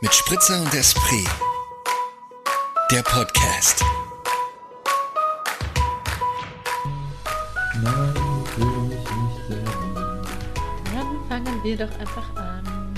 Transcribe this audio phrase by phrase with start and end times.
[0.00, 1.28] mit Spritzer und Esprit.
[2.90, 3.82] Der Podcast.
[7.82, 8.14] Nein.
[10.92, 12.94] Dann fangen wir doch einfach an.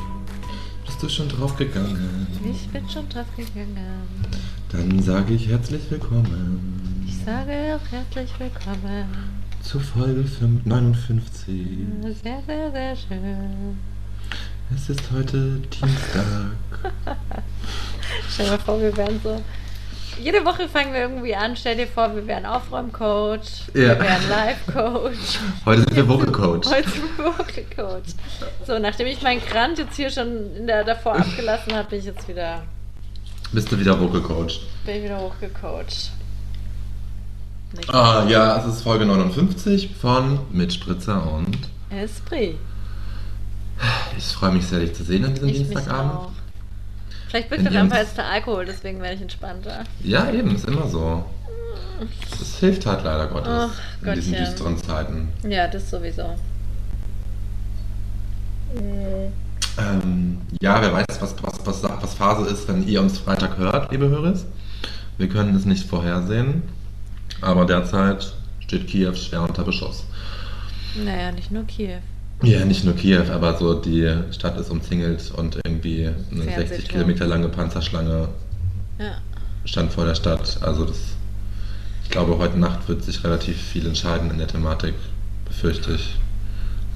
[0.86, 2.26] Bist du schon draufgegangen?
[2.50, 3.76] Ich bin schon drauf gegangen.
[4.70, 9.06] Dann sage ich herzlich willkommen Ich sage auch herzlich willkommen.
[9.62, 11.66] zur Folge 5 59.
[12.22, 13.78] Sehr, sehr, sehr schön.
[14.74, 16.24] Es ist heute Dienstag.
[18.30, 19.40] Stell dir mal vor, wir wären so.
[20.20, 21.56] Jede Woche fangen wir irgendwie an.
[21.56, 23.68] Stell dir vor, wir wären Aufräumcoach.
[23.74, 23.80] Ja.
[23.80, 25.38] Wir wären Live-Coach.
[25.64, 26.68] Heute sind wir Vocal-Coach.
[26.68, 28.10] Heute sind wir Vocal-Coach.
[28.66, 32.04] So, nachdem ich meinen Krant jetzt hier schon in der, davor abgelassen habe, bin ich
[32.04, 32.62] jetzt wieder,
[33.52, 34.60] Bist du wieder Vocal-Coach?
[34.84, 36.10] bin ich wieder hochgecoacht.
[37.88, 41.56] Ah, ja, es ist Folge 59 von Mit Spritzer und
[41.90, 42.58] Esprit.
[44.16, 46.30] Ich freue mich sehr, dich zu sehen an diesem Ich Dienstagabend.
[47.28, 49.84] Vielleicht wirkt doch einfach jetzt der Alkohol, deswegen werde ich entspannter.
[50.04, 51.24] Ja, eben, ist immer so.
[52.38, 55.28] Das hilft halt leider Gottes Ach, in diesen düsteren Zeiten.
[55.48, 56.34] Ja, das sowieso.
[59.78, 63.90] Ähm, ja, wer weiß, was, was, was, was Phase ist, wenn ihr uns Freitag hört,
[63.92, 64.34] liebe Hörer.
[65.18, 66.62] Wir können es nicht vorhersehen,
[67.40, 70.04] aber derzeit steht Kiew schwer unter Beschuss.
[70.94, 72.00] Naja, nicht nur Kiew.
[72.42, 76.88] Ja, nicht nur Kiew, aber so die Stadt ist umzingelt und irgendwie eine 60 Fernsehturm.
[76.88, 78.28] Kilometer lange Panzerschlange
[78.98, 79.12] Ja.
[79.64, 80.58] stand vor der Stadt.
[80.60, 80.98] Also das,
[82.02, 84.94] ich glaube, heute Nacht wird sich relativ viel entscheiden in der Thematik,
[85.44, 86.16] befürchte ich.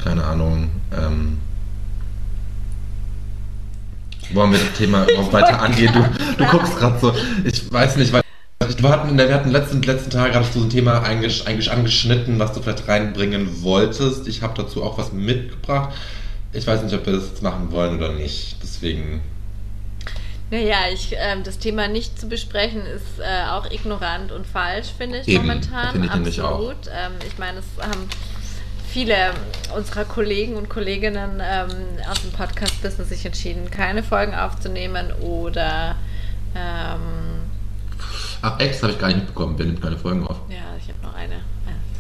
[0.03, 0.71] Keine Ahnung.
[0.93, 1.39] Ähm,
[4.33, 5.93] wollen wir das Thema überhaupt weiter angehen?
[5.95, 7.13] Du, du guckst gerade so,
[7.45, 8.23] ich weiß nicht, weil
[8.79, 12.53] wir hatten, wir hatten letzten, letzten Tag gerade so ein Thema eingesch, eingesch, angeschnitten, was
[12.53, 14.27] du vielleicht reinbringen wolltest.
[14.29, 15.95] Ich habe dazu auch was mitgebracht.
[16.53, 18.57] Ich weiß nicht, ob wir das jetzt machen wollen oder nicht.
[18.63, 19.21] Deswegen.
[20.51, 25.19] Naja, ich, ähm, das Thema nicht zu besprechen ist äh, auch ignorant und falsch, finde
[25.19, 25.93] ich Eben, momentan.
[25.93, 26.71] finde ich nämlich auch.
[26.71, 26.87] Absolut.
[26.87, 28.09] Ähm, ich meine, es haben
[28.89, 29.33] viele
[29.77, 31.69] unserer Kollegen und Kolleginnen ähm,
[32.09, 35.97] aus dem Podcast-Business sich entschieden, keine Folgen aufzunehmen oder
[36.55, 37.46] ähm,
[38.43, 38.75] Ach, echt?
[38.75, 39.55] Das habe ich gar nicht mitbekommen.
[39.59, 40.37] Wer nimmt keine Folgen auf?
[40.49, 41.41] Ja, ich habe noch eine.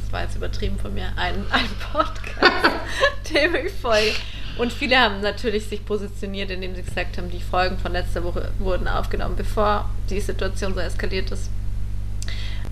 [0.06, 1.08] Das war jetzt übertrieben von mir.
[1.16, 2.70] Ein, ein Podcast,
[3.34, 4.14] dem ich folge.
[4.56, 8.50] Und viele haben natürlich sich positioniert, indem sie gesagt haben, die Folgen von letzter Woche
[8.60, 11.50] wurden aufgenommen, bevor die Situation so eskaliert ist.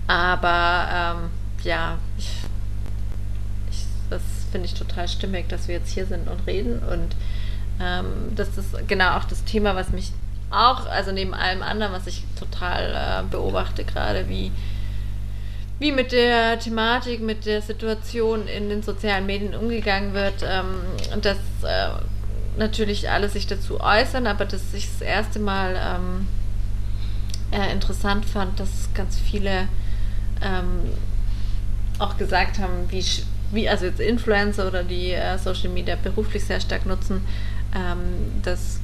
[0.07, 1.29] Aber ähm,
[1.63, 2.31] ja, ich,
[3.69, 4.21] ich, das
[4.51, 6.79] finde ich total stimmig, dass wir jetzt hier sind und reden.
[6.79, 7.15] Und
[7.81, 10.13] ähm, das ist genau auch das Thema, was mich
[10.51, 14.51] auch, also neben allem anderen, was ich total äh, beobachte, gerade wie,
[15.79, 20.75] wie mit der Thematik, mit der Situation in den sozialen Medien umgegangen wird, ähm,
[21.21, 21.89] dass äh,
[22.57, 26.27] natürlich alle sich dazu äußern, aber dass ich das erste Mal ähm,
[27.51, 29.67] äh, interessant fand, dass ganz viele
[30.41, 30.91] ähm,
[31.99, 33.03] auch gesagt haben, wie,
[33.51, 37.25] wie also jetzt Influencer oder die äh, Social Media beruflich sehr stark nutzen,
[37.73, 38.79] ähm, dass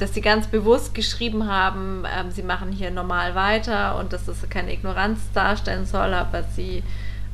[0.00, 4.48] dass sie ganz bewusst geschrieben haben, ähm, sie machen hier normal weiter und dass das
[4.48, 6.82] keine Ignoranz darstellen soll, aber sie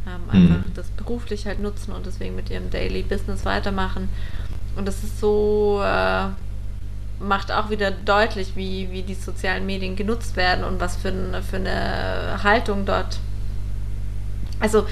[0.06, 4.09] ähm, einfach das beruflich halt nutzen und deswegen mit ihrem Daily Business weitermachen.
[4.75, 6.27] Und das ist so, äh,
[7.21, 11.43] macht auch wieder deutlich, wie, wie die sozialen Medien genutzt werden und was für, eine
[11.43, 13.19] für eine Haltung dort.
[14.59, 14.87] Also,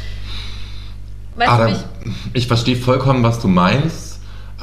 [1.37, 4.14] weißt du, Adam, ich, ich verstehe vollkommen, was du meinst,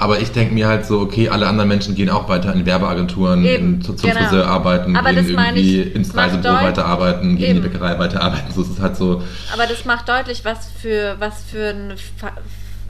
[0.01, 3.45] aber ich denke mir halt so, okay, alle anderen Menschen gehen auch weiter in Werbeagenturen,
[3.45, 4.21] Eben, in, zu, zum genau.
[4.23, 7.69] Friseur arbeiten, Aber gehen irgendwie ich, ins Reisebüro weiterarbeiten, gehen in die.
[7.69, 8.51] Bäckerei weiterarbeiten.
[8.51, 9.21] So, es ist halt so,
[9.53, 11.93] Aber das macht deutlich, was für, was für ein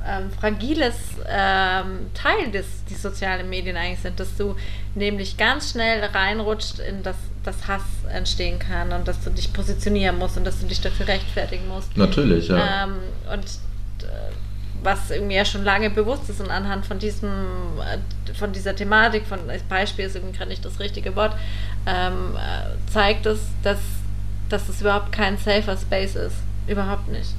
[0.07, 0.95] ähm, fragiles
[1.29, 4.55] ähm, Teil des, die sozialen Medien eigentlich sind, dass du
[4.95, 10.17] nämlich ganz schnell reinrutscht in das, das Hass entstehen kann und dass du dich positionieren
[10.17, 11.97] musst und dass du dich dafür rechtfertigen musst.
[11.97, 12.85] natürlich, ja.
[12.85, 12.93] Ähm,
[13.33, 13.43] und
[14.07, 14.31] äh,
[14.83, 17.29] was irgendwie ja schon lange bewusst ist und anhand von diesem,
[17.79, 21.35] äh, von dieser Thematik, von als Beispiel ist irgendwie gerade nicht das richtige Wort,
[21.85, 23.79] ähm, äh, zeigt es, dass,
[24.49, 26.35] dass es überhaupt kein safer Space ist.
[26.67, 27.33] Überhaupt nicht.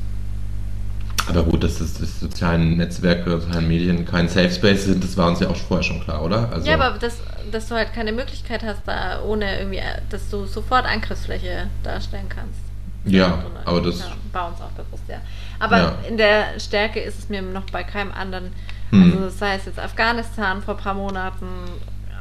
[1.29, 5.29] Aber gut, dass das, das sozialen Netzwerke, sozialen Medien kein Safe Space sind, das war
[5.29, 6.51] uns ja auch vorher schon klar, oder?
[6.53, 7.19] Also, ja, aber das,
[7.51, 12.29] dass du halt keine Möglichkeit hast, da ohne irgendwie, äh, dass du sofort Angriffsfläche darstellen
[12.29, 12.72] kannst.
[13.05, 15.17] Ja, So eine- aber das- Ja, bei uns auch bewusst, ja.
[15.59, 15.95] Aber Ja.
[16.09, 18.53] in der Stärke ist es mir noch bei keinem anderen,
[18.91, 19.13] Hm.
[19.23, 21.47] also sei es jetzt Afghanistan vor ein paar Monaten,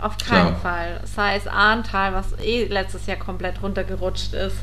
[0.01, 0.59] auf keinen Klar.
[0.61, 0.99] Fall.
[1.05, 4.57] Sei es Ahrntal, was eh letztes Jahr komplett runtergerutscht ist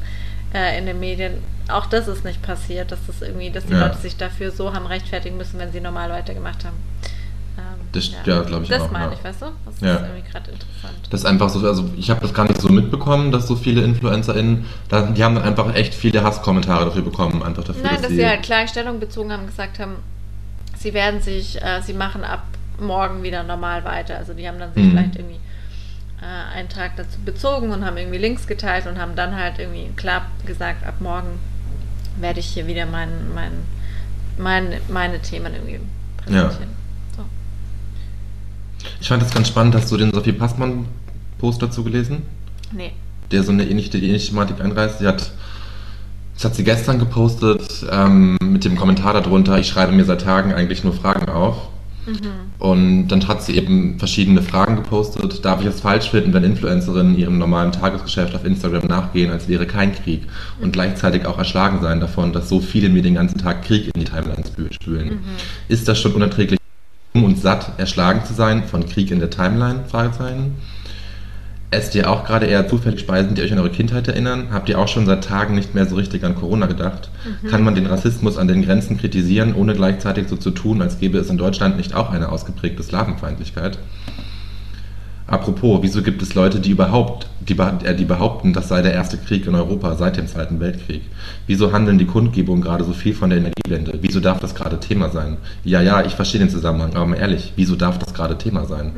[0.54, 1.44] äh, in den Medien.
[1.68, 3.80] Auch das ist nicht passiert, dass das irgendwie, dass die Ja.
[3.86, 6.76] Leute sich dafür so haben rechtfertigen müssen, wenn sie normal weitergemacht haben.
[7.92, 8.84] Das, ja, glaube ich das auch.
[8.84, 9.12] Das meine ja.
[9.12, 9.46] ich, weißt du?
[9.64, 9.94] Das Ja.
[9.94, 10.94] ist irgendwie gerade interessant.
[11.10, 13.82] Das ist einfach so, also ich habe das gar nicht so mitbekommen, dass so viele
[13.82, 18.02] InfluencerInnen, da, die haben dann einfach echt viele Hasskommentare dafür bekommen, einfach dafür, Nein, dass
[18.02, 18.26] dass sie...
[18.26, 19.96] halt klar Stellung bezogen haben, gesagt haben,
[20.76, 22.44] sie werden sich, äh, sie machen ab
[22.80, 24.16] morgen wieder normal weiter.
[24.18, 24.90] Also die haben dann sich Mhm.
[24.90, 25.40] vielleicht irgendwie
[26.20, 29.90] äh, einen Tag dazu bezogen und haben irgendwie Links geteilt und haben dann halt irgendwie
[29.96, 31.38] klar gesagt, ab morgen
[32.20, 33.52] werde ich hier wieder mein, mein,
[34.36, 35.80] mein, meine Themen irgendwie
[36.18, 36.52] präsentieren.
[36.52, 36.77] So.
[39.08, 42.24] Ich fand das ganz spannend, hast du den Sophie Passmann-Post dazu gelesen?
[42.76, 42.92] Nee.
[43.30, 44.98] Der so eine ähnliche, ähnliche Thematik einreißt.
[44.98, 45.32] Sie hat,
[46.34, 50.52] das hat sie gestern gepostet ähm, mit dem Kommentar darunter, ich schreibe mir seit Tagen
[50.52, 51.56] eigentlich nur Fragen auf.
[52.06, 52.18] Mhm.
[52.58, 55.42] Und dann hat sie eben verschiedene Fragen gepostet.
[55.42, 59.66] Darf ich es falsch finden, wenn Influencerinnen ihrem normalen Tagesgeschäft auf Instagram nachgehen, als wäre
[59.66, 60.24] kein Krieg
[60.60, 64.00] und gleichzeitig auch erschlagen sein davon, dass so viele mir den ganzen Tag Krieg in
[64.00, 65.08] die Timelines spü- spülen?
[65.08, 65.20] Mhm.
[65.68, 66.57] Ist das schon unerträglich,
[67.18, 69.80] um und satt erschlagen zu sein von Krieg in der Timeline?
[69.88, 70.56] Fragezeichen.
[71.70, 74.48] Esst ihr auch gerade eher zufällig Speisen, die euch an eure Kindheit erinnern?
[74.52, 77.10] Habt ihr auch schon seit Tagen nicht mehr so richtig an Corona gedacht?
[77.50, 81.18] Kann man den Rassismus an den Grenzen kritisieren, ohne gleichzeitig so zu tun, als gäbe
[81.18, 83.78] es in Deutschland nicht auch eine ausgeprägte Slawenfeindlichkeit?
[85.28, 89.18] Apropos, wieso gibt es Leute, die überhaupt, die, äh, die behaupten, das sei der erste
[89.18, 91.02] Krieg in Europa seit dem Zweiten Weltkrieg?
[91.46, 93.98] Wieso handeln die Kundgebungen gerade so viel von der Energiewende?
[94.00, 95.36] Wieso darf das gerade Thema sein?
[95.64, 98.92] Ja, ja, ich verstehe den Zusammenhang, aber mal ehrlich, wieso darf das gerade Thema sein?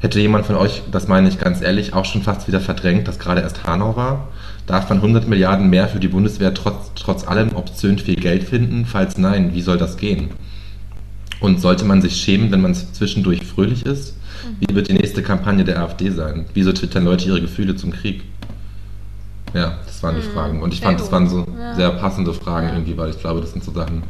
[0.00, 3.20] Hätte jemand von euch, das meine ich ganz ehrlich, auch schon fast wieder verdrängt, dass
[3.20, 4.28] gerade erst Hanau war?
[4.66, 8.86] Darf man 100 Milliarden mehr für die Bundeswehr trotz, trotz allem obszön viel Geld finden?
[8.86, 10.30] Falls nein, wie soll das gehen?
[11.38, 14.16] Und sollte man sich schämen, wenn man zwischendurch fröhlich ist?
[14.60, 16.46] Wie wird die nächste Kampagne der AfD sein?
[16.54, 18.22] Wieso twittern Leute ihre Gefühle zum Krieg?
[19.54, 20.32] Ja, das waren die Mhm.
[20.32, 20.62] Fragen.
[20.62, 21.12] Und ich Sehr fand, das gut.
[21.12, 21.74] waren so Ja.
[21.74, 22.74] sehr passende Fragen Ja.
[22.74, 24.02] irgendwie, weil ich glaube, das sind so Sachen,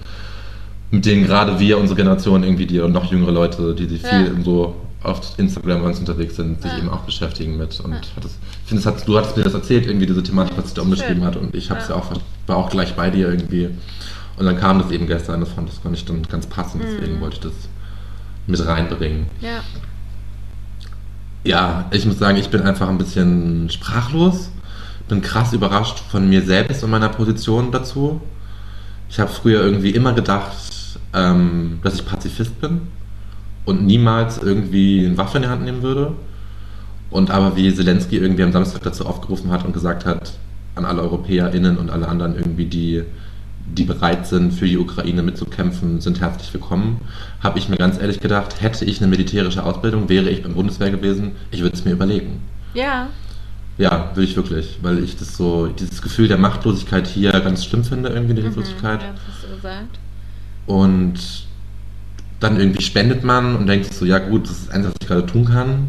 [0.91, 4.09] mit denen gerade wir, unsere Generation irgendwie, die und noch jüngere Leute, die sich Ja.
[4.09, 6.79] viel so auf Instagram bei uns unterwegs sind, sich Ja.
[6.79, 7.81] eben auch beschäftigen mit.
[7.81, 8.01] Und Ja.
[8.21, 8.33] das,
[8.65, 10.83] ich finde, das hat, du hattest mir das erzählt, irgendwie diese Thematik, was sich da
[10.83, 11.37] umgeschrieben hat.
[11.37, 11.97] Und ich habe es Ja.
[11.97, 12.11] ja auch,
[12.47, 13.71] war auch gleich bei dir irgendwie.
[14.37, 17.17] Und dann kam das eben gestern, das fand, das fand ich dann ganz passend, deswegen
[17.17, 17.21] Mhm.
[17.23, 17.53] wollte ich das
[18.47, 19.27] mit reinbringen.
[19.41, 19.61] Ja.
[21.43, 24.51] Ja, ich muss sagen, ich bin einfach ein bisschen sprachlos.
[25.09, 28.21] Bin krass überrascht von mir selbst und meiner Position dazu.
[29.09, 30.55] Ich habe früher irgendwie immer gedacht,
[31.15, 32.83] ähm, dass ich Pazifist bin
[33.65, 36.13] und niemals irgendwie eine Waffe in die Hand nehmen würde.
[37.11, 40.33] Und aber wie Zelensky irgendwie am Samstag dazu aufgerufen hat und gesagt hat,
[40.77, 43.03] an alle EuropäerInnen und alle anderen irgendwie, die,
[43.75, 47.01] die bereit sind, für die Ukraine mitzukämpfen, sind herzlich willkommen,
[47.43, 50.91] habe ich mir ganz ehrlich gedacht, hätte ich eine militärische Ausbildung, wäre ich beim Bundeswehr
[50.91, 52.43] gewesen, ich würde es mir überlegen.
[52.75, 53.09] Ja.
[53.79, 57.85] Ja, will ich wirklich, weil ich das so, dieses Gefühl der Machtlosigkeit hier ganz schlimm
[57.85, 59.01] finde, irgendwie die Hilflosigkeit.
[59.01, 59.07] Mhm.
[59.07, 59.99] Ja, das hast du gesagt.
[60.67, 61.15] Und
[62.41, 65.09] dann irgendwie spendet man und denkt so, ja gut, das ist das Einzige, was ich
[65.09, 65.89] gerade tun kann.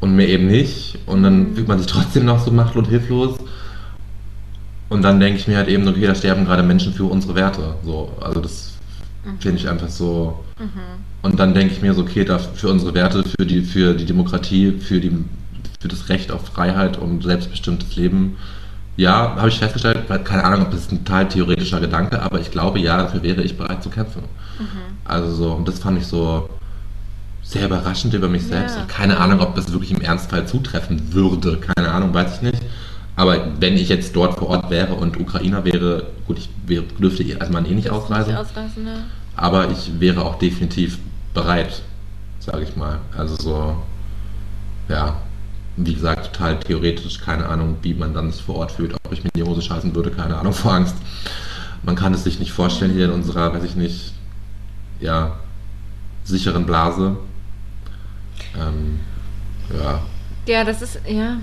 [0.00, 0.98] Und mir eben nicht.
[1.06, 1.54] Und dann Mhm.
[1.54, 3.38] fühlt man sich trotzdem noch so machtlos und hilflos.
[4.90, 7.76] Und dann denke ich mir halt eben, okay, da sterben gerade Menschen für unsere Werte.
[7.84, 8.72] So, also das
[9.38, 10.44] finde ich einfach so.
[10.58, 10.68] Mhm.
[11.22, 14.04] Und dann denke ich mir so, okay, da für unsere Werte, für die, für die
[14.04, 15.12] Demokratie, für, die,
[15.80, 18.36] für das Recht auf Freiheit und selbstbestimmtes Leben,
[18.96, 22.50] ja, habe ich festgestellt, weil- keine Ahnung, ob das ein total theoretischer Gedanke, aber ich
[22.50, 24.22] glaube, ja, dafür wäre ich bereit zu kämpfen.
[24.58, 24.66] Mhm.
[25.04, 26.50] Also so, und das fand ich so
[27.42, 28.76] sehr überraschend über mich selbst.
[28.76, 28.84] Ja.
[28.86, 31.58] Keine Ahnung, ob das wirklich im Ernstfall zutreffen würde.
[31.58, 32.62] Keine Ahnung, weiß ich nicht.
[33.20, 37.22] Aber wenn ich jetzt dort vor Ort wäre und Ukrainer wäre, gut, ich wäre, dürfte
[37.38, 38.32] also man eh nicht ausreisen.
[38.32, 39.04] Nicht ausreisen, ne?
[39.36, 40.98] Aber ich wäre auch definitiv
[41.34, 41.82] bereit,
[42.38, 42.98] sage ich mal.
[43.14, 43.76] Also so,
[44.88, 45.18] ja,
[45.76, 49.28] wie gesagt, total theoretisch, keine Ahnung, wie man dann vor Ort fühlt, ob ich mir
[49.34, 50.96] in die Hose scheißen würde, keine Ahnung, vor Angst.
[51.82, 54.14] Man kann es sich nicht vorstellen hier in unserer, weiß ich nicht,
[54.98, 55.32] ja,
[56.24, 57.18] sicheren Blase.
[58.58, 59.00] Ähm,
[59.78, 60.00] ja,
[60.46, 61.36] Ja, das ist, ja.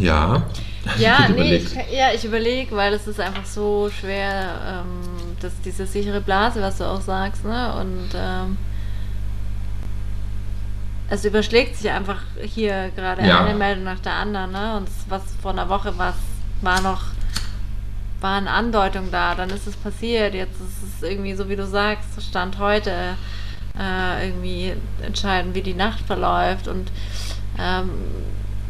[0.00, 0.42] Ja.
[0.98, 5.52] Ja, Gut nee, ich, ja, ich überlege, weil es ist einfach so schwer, ähm, dass
[5.62, 7.74] diese sichere Blase, was du auch sagst, ne?
[7.74, 8.56] Und ähm,
[11.10, 13.44] es überschlägt sich einfach hier gerade Ja.
[13.44, 14.76] eine Meldung nach der anderen, ne?
[14.76, 16.14] Und was vor einer Woche was
[16.62, 17.02] war noch
[18.20, 21.66] war eine Andeutung da, dann ist es passiert, jetzt ist es irgendwie so wie du
[21.66, 22.90] sagst, Stand heute
[23.78, 26.90] äh, irgendwie entscheiden, wie die Nacht verläuft und
[27.58, 27.88] ähm,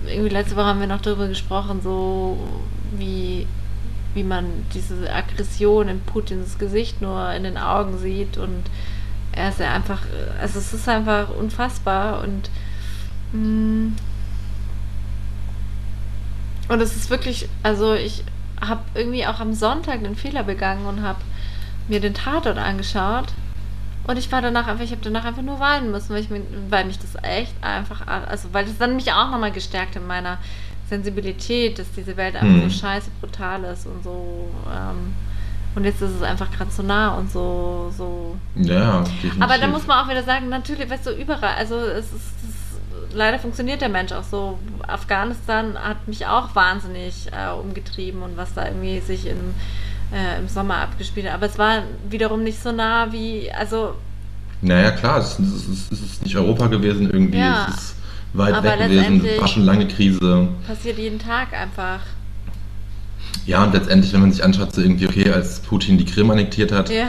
[0.07, 2.38] irgendwie letzte Woche haben wir noch darüber gesprochen, so
[2.97, 3.47] wie,
[4.14, 8.64] wie man diese Aggression in Putins Gesicht nur in den Augen sieht und
[9.33, 10.02] er ist ja einfach,
[10.40, 12.50] also es ist einfach unfassbar und
[13.33, 13.92] mh,
[16.71, 18.23] Und es ist wirklich, also ich
[18.61, 21.19] habe irgendwie auch am Sonntag einen Fehler begangen und habe
[21.88, 23.26] mir den Tatort angeschaut.
[24.04, 26.42] Und ich war danach einfach, ich habe danach einfach nur weinen müssen, weil, ich mir,
[26.69, 30.38] weil mich das echt einfach, also weil das dann mich auch nochmal gestärkt in meiner
[30.88, 32.71] Sensibilität, dass diese Welt einfach Mhm.
[32.71, 34.49] so scheiße brutal ist und so.
[34.73, 35.14] Ähm,
[35.76, 39.40] und jetzt ist es einfach gerade so nah und so, so Ja, definitiv.
[39.40, 42.49] aber da muss man auch wieder sagen, natürlich, weißt du, überall, also es ist, es
[42.49, 44.59] ist leider funktioniert der Mensch auch so.
[44.88, 49.54] Afghanistan hat mich auch wahnsinnig äh, umgetrieben und was da irgendwie sich im,
[50.12, 51.26] äh, im Sommer abgespielt.
[51.29, 53.95] Aber es war wiederum nicht so nah wie, also
[54.62, 57.67] Naja, klar, es ist, es, ist, nicht Europa gewesen irgendwie, Ja.
[57.69, 57.95] es ist
[58.33, 60.49] weit Aber weg gewesen, war schon lange Krise.
[60.67, 62.00] passiert jeden Tag einfach.
[63.47, 66.73] Ja, und letztendlich, wenn man sich anschaut, so irgendwie, okay, als Putin die Krim annektiert
[66.73, 67.09] hat, Ja,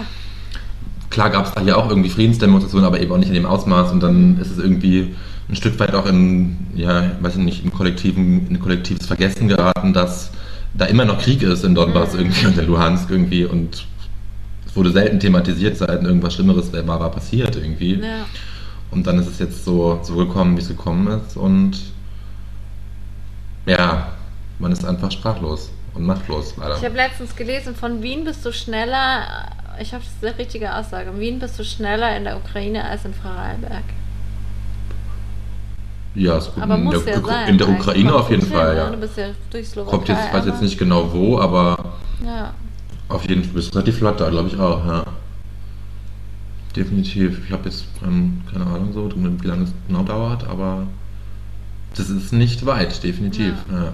[1.09, 3.91] klar gab es da hier auch irgendwie Friedensdemonstrationen, aber eben auch nicht in dem Ausmaß
[3.91, 5.15] und dann ist es irgendwie
[5.49, 9.93] ein Stück weit auch in, ja, weiß ich nicht, im kollektiven, in kollektives Vergessen geraten,
[9.93, 10.31] dass
[10.73, 12.19] da immer noch Krieg ist in Donbass Mhm.
[12.19, 13.85] irgendwie und in Luhansk irgendwie und
[14.65, 17.95] es wurde selten thematisiert, seit irgendwas Schlimmeres war, war passiert irgendwie.
[17.95, 18.25] ja.
[18.89, 21.37] Und dann ist es jetzt so, so gekommen, wie es gekommen ist.
[21.37, 21.77] Und
[23.65, 24.11] ja,
[24.59, 26.77] man ist einfach sprachlos und machtlos, leider.
[26.77, 29.47] Ich habe letztens gelesen, von Wien bist du schneller,
[29.79, 32.83] ich hoffe, das ist eine richtige Aussage, in Wien bist du schneller in der Ukraine
[32.83, 33.83] als in Vorarlberg.
[36.15, 36.63] Ja, gut.
[36.63, 37.47] Aber in, muss der, ja sein.
[37.49, 37.69] in der.
[37.69, 38.85] Ukraine auf jeden gut Fall, hin, ja.
[38.89, 38.91] ne?
[38.95, 39.91] Du bist ja durch Slowakei.
[39.95, 41.77] Kommt jetzt, ich weiß jetzt nicht genau wo, aber
[42.25, 42.53] Ja.
[43.09, 45.03] auf jeden Fall bist du relativ da, glaube ich auch, ja.
[46.75, 47.41] Definitiv.
[47.45, 50.87] Ich habe jetzt ähm, keine Ahnung so, wie lange es genau dauert, aber
[51.95, 53.53] das ist nicht weit, definitiv.
[53.71, 53.91] Ja,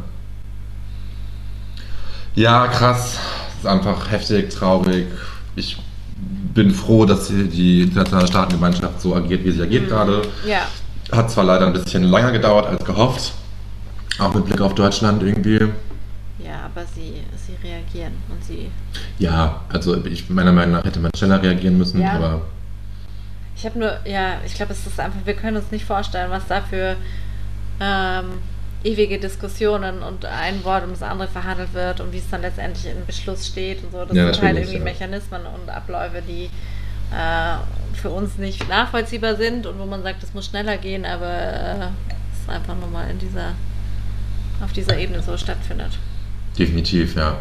[2.35, 3.17] ja krass.
[3.49, 5.07] Es ist einfach heftig, traurig.
[5.55, 5.77] Ich
[6.53, 9.89] bin froh, dass die- die internationale Staatengemeinschaft so agiert, wie sie agiert Mhm.
[9.89, 10.21] gerade.
[10.47, 10.67] Ja.
[11.11, 13.33] Hat zwar leider ein bisschen länger gedauert als gehofft,
[14.19, 15.59] auch mit Blick auf Deutschland irgendwie.
[16.39, 18.69] Ja, aber sie, sie reagieren und sie.
[19.19, 22.13] Ja, also ich, meiner Meinung nach hätte man schneller reagieren müssen, Ja.
[22.13, 22.41] aber
[23.55, 26.45] Ich habe nur, ja, ich glaube, es ist einfach, wir können uns nicht vorstellen, was
[26.47, 26.95] da für
[27.79, 28.25] ähm,
[28.83, 32.85] ewige Diskussionen und ein Wort um das andere verhandelt wird und wie es dann letztendlich
[32.85, 34.05] in Beschluss steht und so.
[34.05, 34.83] Das Ja, sind halt irgendwie ja.
[34.83, 36.45] Mechanismen und Abläufe, die
[37.11, 37.57] äh,
[37.97, 41.87] für uns nicht nachvollziehbar sind und wo man sagt, es muss schneller gehen, aber äh,
[42.33, 43.53] es ist einfach nur mal in dieser,
[44.63, 45.97] auf dieser Ebene so stattfindet.
[46.57, 47.37] definitiv, ja.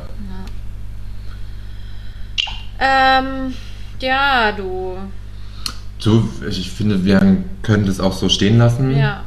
[2.79, 3.19] Ja.
[3.19, 3.55] Ähm,
[4.01, 4.97] ja, du.
[6.03, 9.25] Du, ich ich finde, wir können das auch so stehen lassen Ja.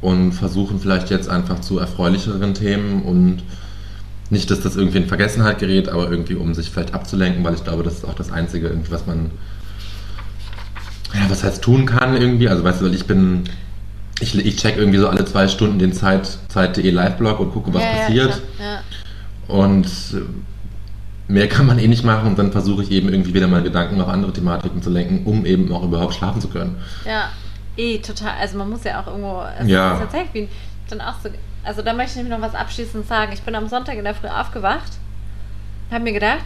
[0.00, 3.42] und versuchen vielleicht jetzt einfach zu erfreulicheren Themen und
[4.32, 7.64] nicht, dass das irgendwie in Vergessenheit gerät, aber irgendwie, um sich vielleicht abzulenken, weil ich
[7.64, 9.30] glaube, das ist auch das Einzige, was man,
[11.14, 12.48] ja, was heißt tun kann irgendwie.
[12.48, 13.44] Also, weißt du, weil ich bin,
[14.20, 17.82] ich, ich check irgendwie so alle zwei Stunden den Zeit, Zeit.de Live-Blog und gucke, was
[17.82, 18.42] ja, passiert.
[18.58, 18.80] Ja.
[19.54, 23.48] Und äh, mehr kann man eh nicht machen und dann versuche ich eben irgendwie wieder
[23.48, 26.76] mal Gedanken auf andere Thematiken zu lenken, um eben auch überhaupt schlafen zu können.
[27.04, 27.28] ja.
[27.74, 28.32] Eh, total.
[28.38, 29.42] Also man muss ja auch irgendwo.
[29.58, 29.94] Es Ja.
[29.94, 30.48] ist tatsächlich wie
[30.90, 31.30] dann auch so.
[31.64, 33.32] Also da möchte ich noch was abschließend sagen.
[33.32, 34.92] Ich bin am Sonntag in der Früh aufgewacht,
[35.90, 36.44] habe mir gedacht,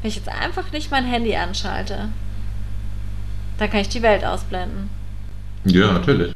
[0.00, 2.08] wenn ich jetzt einfach nicht mein Handy anschalte,
[3.58, 4.90] dann kann ich die Welt ausblenden.
[5.64, 6.32] Ja, natürlich.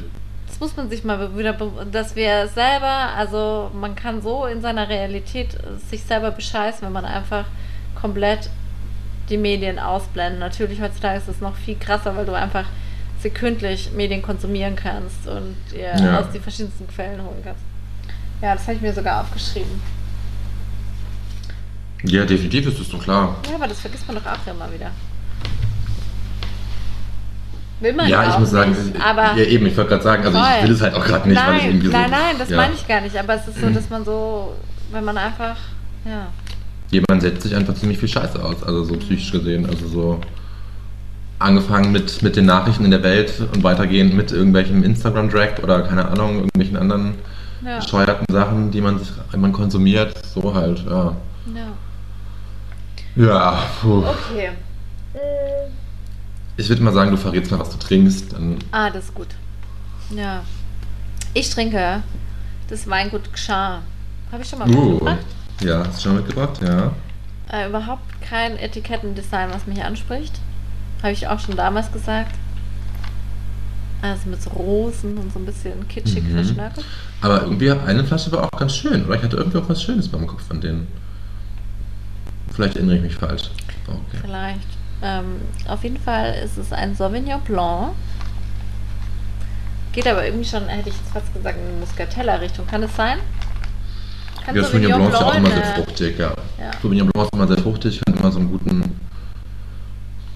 [0.46, 1.54] Das muss man sich mal wieder,
[1.90, 5.58] dass wir selber, also man kann so in seiner Realität
[5.90, 7.44] sich selber bescheißen, wenn man einfach
[8.00, 8.48] komplett
[9.28, 10.38] die Medien ausblenden.
[10.38, 12.64] Natürlich heutzutage ist es noch viel krasser, weil du einfach
[13.20, 16.20] sekündlich Medien konsumieren kannst und dir Ja.
[16.20, 17.62] aus die verschiedensten Quellen holen kannst.
[18.42, 19.80] Ja, das habe ich mir sogar aufgeschrieben.
[22.04, 23.36] Ja, definitiv ist das doch klar.
[23.48, 24.90] Ja, aber das vergisst man doch auch immer wieder.
[27.80, 30.02] Will man ja, ja ich muss sagen, nicht, äh, aber ja, eben, ich wollte gerade
[30.02, 30.48] sagen, also Voll.
[30.58, 31.92] ich will es halt auch gerade nicht, nein, weil ich irgendwie so.
[31.92, 32.56] nein, nein, das ja.
[32.56, 33.16] meine ich gar nicht.
[33.16, 34.56] Aber es ist so, dass man so,
[34.92, 35.56] wenn man einfach,
[36.04, 36.28] ja,
[36.90, 39.66] Jemand setzt sich einfach ziemlich viel Scheiße aus, also so psychisch gesehen.
[39.66, 40.20] Also so
[41.38, 46.08] angefangen mit, mit den Nachrichten in der Welt und weitergehend mit irgendwelchem Instagram-Drag oder keine
[46.08, 47.14] Ahnung, irgendwelchen anderen
[47.64, 50.24] ja, bescheuerten Sachen, die man sich man konsumiert.
[50.26, 51.14] So halt, ja.
[51.54, 51.66] ja.
[53.16, 54.04] Ja, puh.
[54.04, 54.50] Okay.
[56.58, 58.32] Ich würde mal sagen, du verrätst mal, was du trinkst.
[58.32, 59.28] Dann Ah, das ist gut.
[60.10, 60.42] Ja.
[61.34, 62.02] Ich trinke
[62.68, 63.82] das Weingut Gschar.
[64.32, 65.18] Habe ich schon mal Uh, mitgebracht?
[65.60, 66.60] ja, hast du schon mitgebracht?
[66.62, 66.92] Ja.
[67.50, 70.40] Äh, überhaupt kein Etikettendesign, was mich anspricht.
[71.02, 72.34] Habe ich auch schon damals gesagt.
[74.02, 76.34] Also mit so Rosen und so ein bisschen kitschig Mhm.
[76.34, 76.84] verschnörkelt.
[77.22, 79.14] Aber irgendwie eine Flasche war auch ganz schön, oder?
[79.16, 80.86] Ich hatte irgendwie auch was Schönes beim Kopf von denen.
[82.52, 83.50] Vielleicht erinnere ich mich falsch.
[83.86, 84.18] Okay.
[84.22, 84.66] Vielleicht.
[85.02, 85.24] Ähm,
[85.68, 87.92] auf jeden Fall ist es ein Sauvignon Blanc.
[89.92, 92.66] geht aber irgendwie schon, hätte ich jetzt fast gesagt, in Muscatella-Richtung.
[92.66, 93.18] Kann es sein?
[94.44, 96.34] Kann Ja, Sauvignon Blanc ist ja auch immer sehr eine- fruchtig, ja.
[96.60, 96.70] Ja.
[96.82, 99.00] Sauvignon Blanc ist immer sehr fruchtig, kann immer so einen guten,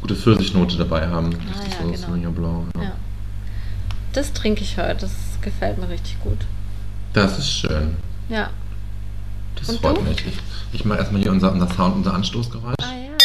[0.01, 1.27] gute Pfirsichnote dabei haben.
[1.35, 1.97] Ah, ja, so genau.
[1.99, 2.65] Sauvignon Blanc.
[2.77, 2.83] Ja.
[2.85, 2.93] Ja.
[4.13, 4.97] Das trinke ich heute.
[5.03, 6.39] Das gefällt mir richtig gut.
[7.13, 7.97] Das ist schön.
[8.29, 8.51] Ja.
[9.57, 10.03] Das Und freut du?
[10.03, 10.25] mich.
[10.27, 10.39] Ich,
[10.73, 12.75] ich mache erstmal hier unser, unser Sound, unser Anstoßgeräusch.
[12.83, 13.17] Ah ja.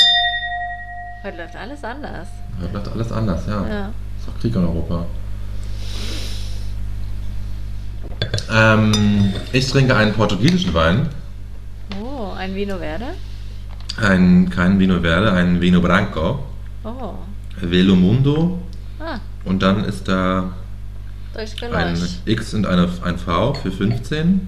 [1.24, 2.28] Heute läuft alles anders.
[2.62, 3.68] Heute läuft alles anders, ja.
[3.68, 3.86] Ja.
[4.20, 5.06] Ist auch Krieg in Europa.
[8.52, 11.10] Ähm, ich trinke einen portugiesischen Wein.
[12.02, 13.08] Oh, ein Vino Verde?
[14.02, 16.44] Ein, kein Vino Verde, ein Vino Branco.
[16.84, 17.14] Oh.
[17.60, 18.60] Velo Mundo.
[19.00, 20.52] Ah, Und dann ist da
[21.36, 22.10] ein durchgeleuchtet.
[22.26, 24.48] X und eine, ein V für 15.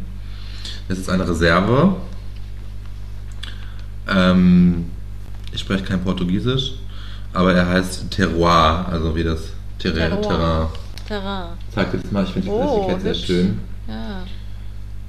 [0.87, 1.95] Das ist eine Reserve.
[4.07, 4.85] Ähm,
[5.51, 6.73] ich spreche kein Portugiesisch,
[7.33, 9.41] aber er heißt Terroir, also wie das
[9.79, 10.21] Terrain.
[10.21, 10.71] Terroir.
[11.07, 11.49] Terrain.
[11.73, 13.59] Zeig dir das mal, ich finde das Oh, Etikett sehr schön.
[13.87, 14.23] Ja.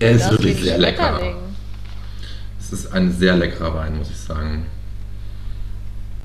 [0.01, 1.21] Er ist Das wirklich ein sehr lecker.
[2.61, 4.67] Es ist ein sehr leckerer Wein, muss ich sagen.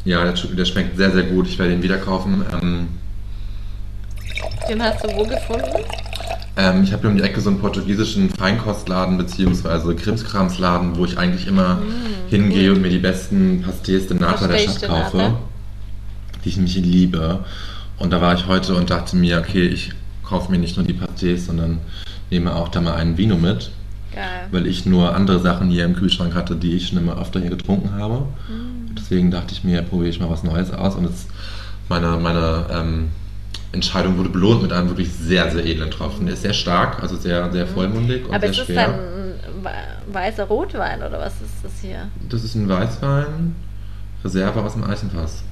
[0.05, 1.48] Ja, der, der schmeckt sehr, sehr gut.
[1.48, 2.43] Ich werde ihn wieder kaufen.
[2.62, 2.88] Ähm,
[4.69, 5.83] Den hast du wo gefunden?
[6.55, 9.95] ähm, ich habe hier um die Ecke so einen portugiesischen Feinkostladen bzw.
[9.95, 11.79] Krimskramsladen, wo ich eigentlich immer
[12.29, 15.38] hingehe und mir die besten Pastéis de Nata der Stadt kaufe, Nata.
[16.43, 17.39] die ich nämlich liebe.
[17.97, 19.91] Und da war ich heute und dachte mir, okay, ich
[20.23, 21.79] kaufe mir nicht nur die Pastéis, sondern
[22.29, 23.71] nehme auch da mal einen Vino mit.
[24.15, 24.47] Geil.
[24.51, 27.50] weil ich nur andere Sachen hier im Kühlschrank hatte, die ich schon immer öfter hier
[27.50, 28.27] getrunken habe.
[28.95, 31.25] Deswegen dachte ich mir, probiere ich mal was Neues aus und es,
[31.89, 33.09] meine, meine ähm,
[33.74, 36.25] Entscheidung wurde belohnt mit einem wirklich sehr, sehr edlen Tropfen.
[36.27, 38.88] Der ist sehr stark, also sehr, sehr vollmundig und Aber sehr ist schwer.
[38.88, 42.08] dann ein we- weißer Rotwein oder was ist das hier?
[42.30, 43.56] Das ist ein Weißwein,
[44.24, 45.44] Reserve aus dem Eichenfass.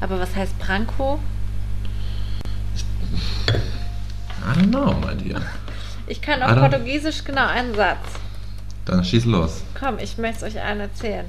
[0.00, 1.18] Aber was heißt Branco?
[3.48, 5.42] I don't know, mein Dear.
[6.06, 7.98] Ich kann don't- Portugiesisch genau einen Satz.
[8.86, 9.62] Dann schieß los.
[9.78, 11.26] Komm, ich möchte es euch einen erzählen.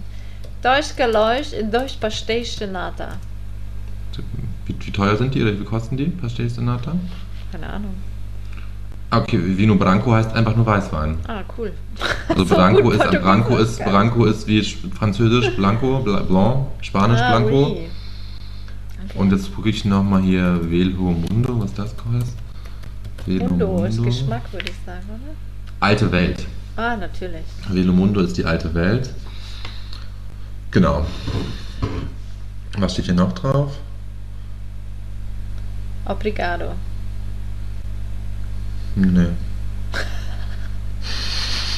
[0.61, 3.17] Dois galões e dois pastéis de nata.
[4.89, 6.93] Wie, teuer sind die oder wie kosten die, Pastéis de Nata?
[7.51, 7.93] Keine Ahnung.
[9.11, 11.15] Okay, Vino Branco heißt einfach nur Weißwein.
[11.27, 11.71] Ah, cool.
[12.27, 13.79] Also So Branco ist, Branco ist.
[13.83, 17.67] Branco ist wie Sch- Französisch Blanco, Bla- Blanc, Spanisch ah, Blanco.
[17.67, 17.71] oui.
[17.71, 19.19] Okay.
[19.19, 22.35] Und jetzt gucke ich nochmal hier Velho Mundo, was das heißt.
[23.27, 25.35] Velo Mundo ist Geschmack, würde ich sagen, oder?
[25.81, 26.47] Alte Welt.
[26.77, 27.45] Ah, natürlich.
[27.69, 29.13] Velo Mundo ist die alte Welt.
[30.71, 31.05] Genau.
[32.79, 33.77] Was steht hier noch drauf?
[36.09, 36.71] Obrigado.
[38.95, 39.27] Nee.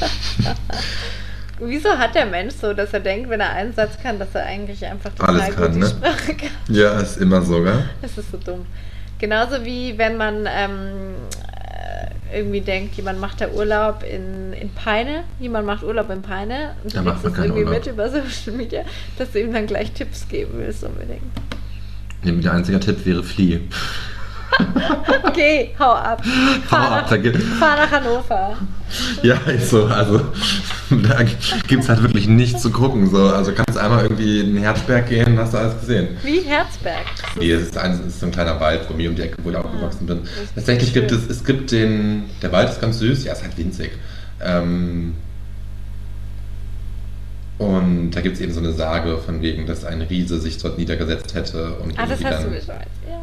[1.60, 4.46] Wieso hat der Mensch so, dass er denkt, wenn er einen Satz kann, dass er
[4.46, 5.86] eigentlich einfach Alles kann, ne?
[5.88, 6.50] Sprache kann?
[6.76, 7.84] Ja, ist immer so, gell?
[8.02, 8.65] Das ist so dumm.
[9.20, 11.13] Genauso wie wenn man ähm,
[12.32, 16.72] äh, irgendwie denkt, jemand macht da Urlaub in, in Peine, jemand macht Urlaub in Peine
[16.84, 17.86] und du macht kriegst keinen irgendwie Urlaub.
[17.86, 18.82] mit über Social Media,
[19.20, 21.22] dass du ihm dann gleich Tipps geben willst unbedingt.
[22.24, 23.62] Nee, Der einzige Tipp wäre Flieh.
[25.24, 26.24] Okay, hau ab.
[26.68, 28.58] Fahr, ab, nach, fahr nach Hannover.
[29.24, 29.86] Ja, ist so.
[29.86, 30.20] Also
[30.90, 31.24] da
[31.68, 33.10] gibt es halt wirklich nichts zu gucken.
[33.10, 33.28] So.
[33.30, 36.10] Also kannst einmal irgendwie in den Herzberg gehen, hast du alles gesehen.
[36.24, 37.06] Wie Herzberg.
[37.40, 39.38] Nee, es ist, ein, es ist so ein kleiner Wald vor mir um die Ecke,
[39.44, 40.24] wo ich aufgewachsen bin.
[40.24, 43.58] ist Tatsächlich gibt es, es gibt den, der Wald ist ganz süß, ja, ist halt
[43.58, 43.92] winzig.
[44.44, 45.16] Ähm,
[47.58, 50.80] und da gibt es eben so eine Sage von wegen, dass ein Riese sich dort
[50.80, 52.88] niedergesetzt hätte und Ah, das hast du dann, schon erzählt.
[53.08, 53.22] Ja.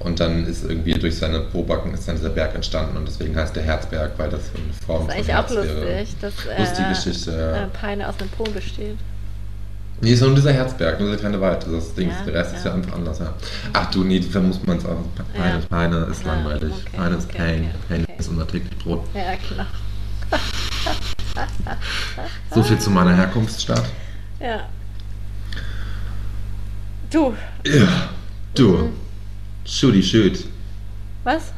[0.00, 3.54] Und dann ist irgendwie durch seine Probacken ist dann dieser Berg entstanden und deswegen heißt
[3.56, 6.88] der Herzberg, weil das so eine Form Das ist von eigentlich auch lustig, dass äh,
[6.88, 7.64] Geschichte, ja.
[7.64, 8.96] äh, Peine aus einem Po besteht.
[10.00, 11.64] Nee, ist nur dieser Herzberg, nur dieser kleine Wald.
[11.64, 12.70] Also das Ding Ja, ist, der Rest ist ja.
[12.70, 13.34] ja einfach anders, ja.
[13.72, 14.96] Ach du, nee, da muss man es auch.
[15.34, 15.66] Peine, Ja.
[15.68, 16.72] Peine ist Ja, langweilig.
[16.72, 17.60] okay, Peine ist okay, Pain.
[17.62, 18.14] okay, Pain okay.
[18.18, 19.04] ist unser täglich Brot.
[19.14, 19.66] Ja, klar.
[22.54, 23.84] So viel zu meiner Herkunftsstadt.
[24.40, 24.60] Ja.
[27.10, 27.34] Du,
[27.64, 27.86] Ja.
[28.54, 28.68] Du.
[28.76, 28.92] Mhm.
[29.68, 30.44] Shooty shoot.
[31.24, 31.52] was?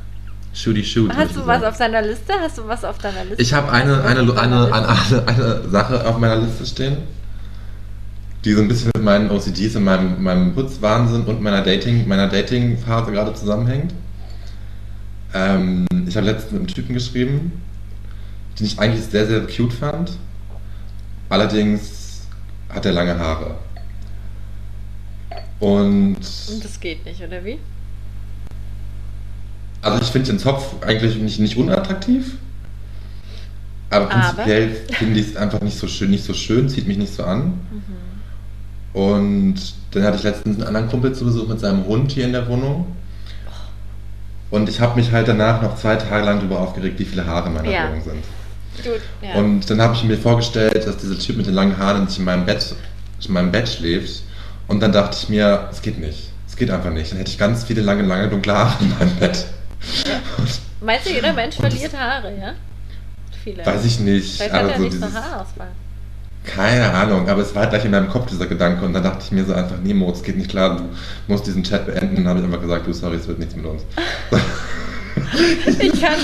[0.53, 1.15] Shooty shoot.
[1.15, 2.33] Hast du was auf deiner Liste?
[2.41, 3.41] Hast du was auf deiner Liste?
[3.41, 6.97] Ich habe eine, eine, eine, eine, eine Sache auf meiner Liste stehen,
[8.45, 12.27] die so ein bisschen mit meinen OCDs und meinem, meinem Putzwahnsinn und meiner Dating, meiner
[12.27, 13.95] Dating-Phase gerade zusammenhängt.
[15.33, 17.63] Ähm, ich habe letztens mit einem Typen geschrieben,
[18.59, 20.19] den ich eigentlich sehr, sehr cute fand.
[21.29, 22.27] Allerdings
[22.69, 23.55] hat er lange Haare.
[25.61, 27.61] Und Und das geht nicht, oder wie?
[29.83, 32.37] Also ich finde den Zopf eigentlich nicht, nicht unattraktiv.
[33.91, 37.13] Aber prinzipiell finde ich es einfach nicht so schön, nicht so schön, zieht mich nicht
[37.13, 37.61] so an.
[37.71, 38.01] Mhm.
[38.93, 39.55] Und
[39.93, 42.49] dann hatte ich letztens einen anderen Kumpel zu Besuch mit seinem Hund hier in der
[42.49, 42.97] Wohnung.
[44.51, 47.49] Und ich habe mich halt danach noch zwei Tage lang darüber aufgeregt, wie viele Haare
[47.49, 47.89] in meiner Ja.
[47.89, 48.25] Wohnung sind.
[48.85, 48.91] Du,
[49.27, 49.35] ja.
[49.35, 52.47] Und dann habe ich mir vorgestellt, dass dieser Typ mit den langen Haaren in meinem
[52.47, 52.75] Bett,
[53.25, 54.23] in meinem Bett schläft.
[54.67, 56.31] Und dann dachte ich mir, es geht nicht.
[56.49, 57.11] Es geht einfach nicht.
[57.11, 59.47] Dann hätte ich ganz viele lange, lange dunkle Haare in meinem Bett.
[60.81, 62.55] Meinst du, jeder Mensch verliert Haare, ja?
[63.45, 63.65] Viele.
[63.65, 64.37] Weiß ich nicht.
[64.37, 65.69] Vielleicht hat er so nicht so Haarausfall.
[66.45, 69.23] Keine Ahnung, aber es war halt gleich in meinem Kopf dieser Gedanke und dann dachte
[69.25, 70.85] ich mir so einfach, Nemo, es geht nicht klar, du
[71.29, 72.17] musst diesen Chat beenden.
[72.17, 73.83] Dann habe ich einfach gesagt, du, sorry, es wird nichts mit uns.
[75.79, 76.15] Ich kann,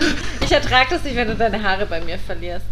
[0.40, 2.64] ich ertrage das nicht, wenn du deine Haare bei mir verlierst.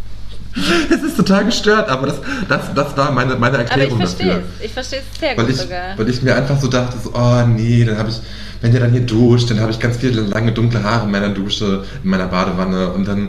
[0.90, 2.16] es ist total gestört, aber das,
[2.48, 4.42] das, das war meine, meine Aber ich Erklärung verstehe dafür.
[4.58, 4.64] es.
[4.64, 5.96] Ich verstehe es sehr Weil gut ich, sogar.
[5.98, 8.20] weil ich mir einfach so dachte, so, oh nee, dann habe ich,
[8.64, 11.28] wenn der dann hier duscht, dann habe ich ganz viele lange dunkle Haare in meiner
[11.28, 13.28] Dusche, in meiner Badewanne und dann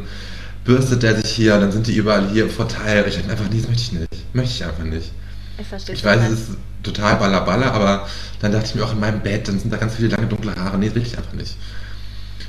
[0.63, 3.05] bürstet der sich hier, dann sind die überall hier verteilt.
[3.07, 4.33] Ich mir einfach, nee, das möchte ich nicht.
[4.33, 5.11] Möchte ich einfach nicht.
[5.57, 6.49] Ich verstehe Ich weiß, es ist
[6.83, 8.07] total ballerballer, aber
[8.39, 10.55] dann dachte ich mir auch in meinem Bett, dann sind da ganz viele lange dunkle
[10.55, 10.77] Haare.
[10.77, 11.57] Nee, das will ich einfach nicht.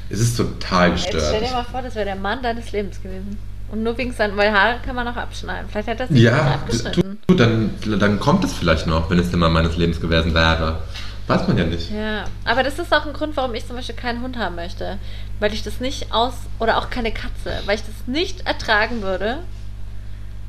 [0.08, 1.42] Es ist total Jetzt stell gestört.
[1.42, 3.36] dir mal vor, das wäre der Mann deines Lebens gewesen.
[3.72, 5.68] Und nur wegen seinen, weil Haare kann man auch abschneiden.
[5.68, 7.18] Vielleicht hat er sich Ja, abgeschnitten.
[7.26, 10.78] du, dann, dann kommt es vielleicht noch, wenn es der Mann meines Lebens gewesen wäre.
[11.26, 11.90] Weiß man ja nicht.
[11.90, 14.98] Ja, aber das ist auch ein Grund, warum ich zum Beispiel keinen Hund haben möchte.
[15.40, 19.38] Weil ich das nicht aus, oder auch keine Katze, weil ich das nicht ertragen würde,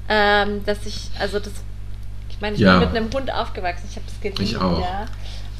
[0.09, 1.51] ähm, dass ich, also das,
[2.29, 2.79] ich meine, ich Ja.
[2.79, 4.79] bin mit einem Hund aufgewachsen, ich habe das geliebt, Ich auch.
[4.79, 5.05] ja.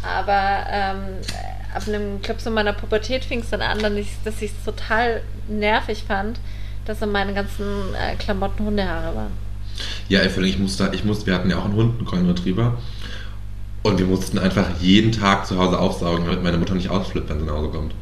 [0.04, 1.18] Aber ähm,
[1.74, 5.22] ab einem, ich so in meiner Pubertät fing es dann an, dass ich es total
[5.48, 6.40] nervig fand,
[6.86, 9.32] dass in meinen ganzen äh, Klamotten Hundehaare waren.
[10.08, 12.78] Ja, ey, ich musste, ich musste, wir hatten ja auch einen Hund, einen Golden Retriever.
[13.88, 17.40] Und wir mussten einfach jeden Tag zu Hause aufsaugen, damit meine Mutter nicht ausflippt, wenn
[17.40, 17.94] sie nach Hause kommt.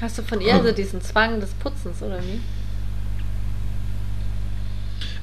[0.00, 2.40] Hast du von ihr so diesen Zwang des Putzens, oder wie?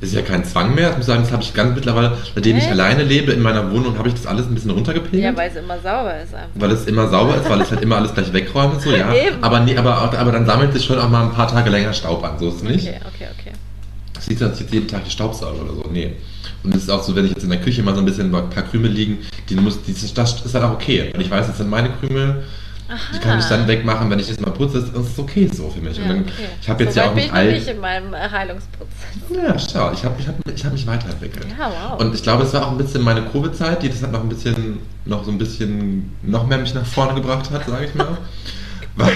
[0.01, 0.91] Ist ja kein Zwang mehr.
[0.91, 2.71] Ich muss sagen, das habe ich ganz mittlerweile, seitdem ich Echt?
[2.71, 5.23] alleine lebe in meiner Wohnung, habe ich das alles ein bisschen runtergepegelt.
[5.23, 6.49] Ja, weil es immer sauber ist einfach.
[6.55, 9.13] weil es immer sauber ist, weil es halt immer alles gleich wegräumt und so, ja.
[9.13, 9.41] Eben.
[9.41, 12.23] Aber, nee, aber, aber dann sammelt sich schon auch mal ein paar Tage länger Staub
[12.23, 12.87] an, so ist es nicht.
[12.87, 13.51] Okay, okay, okay.
[14.15, 15.85] Das sieht dass ich jetzt jeden Tag die Staubsauger oder so.
[15.91, 16.13] Nee.
[16.63, 18.33] Und es ist auch so, wenn ich jetzt in der Küche mal so ein bisschen
[18.33, 21.11] ein paar Krümel liegen, die muss, die, das ist dann auch okay.
[21.13, 22.43] Weil ich weiß, das sind meine Krümel,
[23.13, 24.79] die kann ich dann wegmachen, wenn ich das mal putze.
[24.93, 25.97] Das ist okay so für mich.
[25.97, 26.31] Ja, und dann, okay.
[26.61, 27.51] Ich habe jetzt so ja auch nicht ich all.
[27.51, 28.89] nicht in meinem Heilungsprozess.
[29.29, 31.47] Ja, schau, ich habe ich hab, ich hab mich weiterentwickelt.
[31.57, 31.99] Ja, wow.
[31.99, 34.29] Und ich glaube, es war auch ein bisschen meine Covid-Zeit, die das hat noch ein
[34.29, 38.17] bisschen, noch so ein bisschen, noch mehr mich nach vorne gebracht hat, sage ich mal.
[38.95, 39.11] Weil,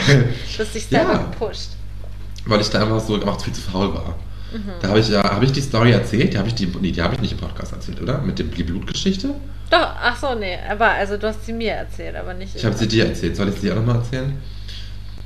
[0.58, 1.18] Du hast dich selber Ja.
[1.20, 1.70] gepusht.
[2.46, 4.16] weil ich da einfach so auch viel zu faul war.
[4.54, 4.72] Mhm.
[4.82, 6.34] Da habe ich ja, habe ich die Story erzählt?
[6.34, 8.20] Die habe ich die, nee, die habe ich nicht im Podcast erzählt, oder?
[8.20, 9.36] Mit dem die Blutgeschichte?
[9.70, 10.58] Doch, ach so, nee.
[10.70, 12.56] Aber also du hast sie mir erzählt, aber nicht.
[12.56, 13.36] Ich habe sie dir erzählt.
[13.36, 14.34] Soll ich sie dir auch nochmal erzählen?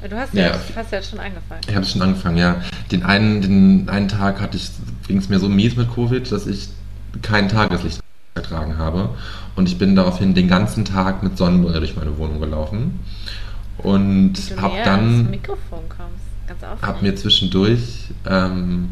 [0.09, 1.61] Du hast Ja, ja, hast ja schon angefangen.
[1.67, 2.61] Ich habe schon angefangen, ja.
[2.91, 4.69] Den einen, den einen Tag hatte ich,
[5.07, 6.67] ging es mir so mies mit Covid, dass ich
[7.21, 8.01] kein Tageslicht
[8.35, 9.09] ertragen habe.
[9.55, 12.99] Und ich bin daraufhin den ganzen Tag mit Sonnenbrille durch meine Wohnung gelaufen.
[13.77, 16.32] Und habe dann, Mikrofon kommst.
[16.47, 16.83] Ganz aufregend.
[16.83, 17.79] habe mir zwischendurch,
[18.25, 18.89] ähm,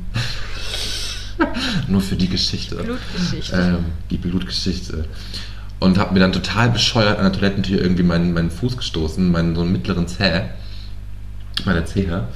[1.88, 3.56] nur für die Geschichte, Blutgeschichte.
[3.56, 5.06] ähm, die Blutgeschichte.
[5.80, 9.56] Und habe mir dann total bescheuert an der Toilettentür irgendwie meinen, meinen Fuß gestoßen, meinen
[9.56, 10.44] so einen mittleren Zeh,
[11.66, 12.28] meine Zehe.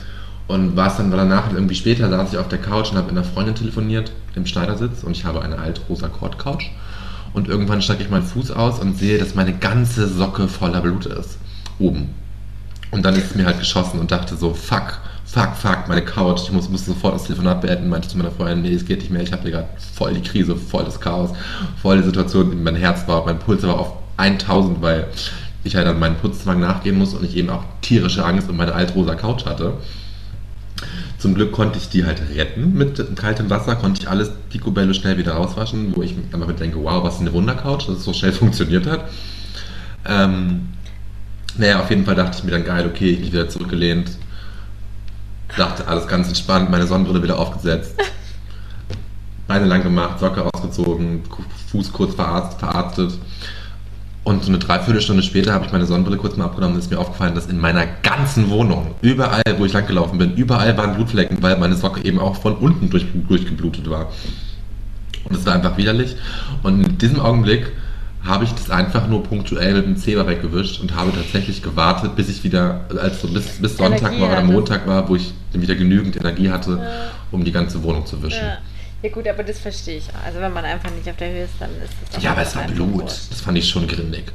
[0.47, 3.07] Und war es dann, weil danach irgendwie später saß ich auf der Couch und habe
[3.07, 6.65] mit einer Freundin telefoniert im Schneidersitz und ich habe eine alte rosa Kord-Couch.
[7.33, 11.05] Und irgendwann strecke ich meinen Fuß aus und sehe, dass meine ganze Socke voller Blut
[11.05, 11.37] ist.
[11.79, 12.09] Oben.
[12.91, 16.43] Und dann ist es mir halt geschossen und dachte so, fuck, fuck, fuck, meine Couch.
[16.43, 19.11] Ich muss, musste sofort das Telefonat beenden, meinte zu meiner Freundin, nee, es geht nicht
[19.11, 21.31] mehr, ich habe hier gerade voll die Krise, voll das Chaos,
[21.81, 25.07] voll die Situation, mein Herz war, mein Puls war auf 1000, weil
[25.63, 28.73] ich halt an meinen Putzzwang nachgehen muss und ich eben auch tierische Angst um meine
[28.73, 29.73] altrosa Couch hatte.
[31.17, 35.17] Zum Glück konnte ich die halt retten mit kaltem Wasser, konnte ich alles picobello schnell
[35.17, 38.31] wieder rauswaschen, wo ich einfach mit denke, wow, was eine Wundercouch, dass es so schnell
[38.33, 39.09] funktioniert hat.
[40.07, 40.69] Ähm,
[41.57, 44.11] naja, auf jeden Fall dachte ich mir dann, geil, okay, ich mich wieder zurückgelehnt,
[45.57, 47.95] dachte, alles ganz entspannt, meine Sonnenbrille wieder aufgesetzt,
[49.47, 51.21] Beine lang gemacht, Socke ausgezogen,
[51.71, 53.13] Fuß kurz verarzt, verarztet.
[54.23, 56.97] Und so eine Dreiviertelstunde später habe ich meine Sonnenbrille kurz mal abgenommen und ist mir
[56.97, 61.43] aufgefallen, dass in meiner ganzen Wohnung, überall, wo ich lang gelaufen bin, überall waren Blutflecken,
[61.43, 64.11] weil meine Socke eben auch von unten durch, durchgeblutet war.
[65.25, 66.15] Und es war einfach widerlich.
[66.63, 67.71] Und in diesem Augenblick
[68.25, 72.27] habe ich das einfach nur punktuell mit dem Zebra weggewischt und habe tatsächlich gewartet, bis
[72.29, 74.51] ich wieder, also bis, bis Sonntag Energie war oder hattest.
[74.53, 77.11] Montag war, wo ich wieder genügend Energie hatte, Ja.
[77.31, 78.41] um die ganze Wohnung zu wischen.
[78.43, 78.57] Ja.
[79.03, 80.05] ja, gut, aber das verstehe ich.
[80.25, 82.41] Also, wenn man einfach nicht auf der Höhe ist, dann ist es auch Ja, aber
[82.41, 82.93] es war Blut.
[82.93, 83.31] wurscht.
[83.31, 84.25] Das fand ich schon grindig.